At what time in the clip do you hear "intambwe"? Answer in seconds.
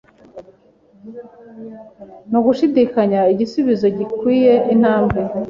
4.73-5.19